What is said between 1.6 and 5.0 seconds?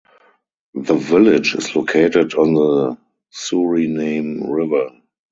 located on the Suriname River.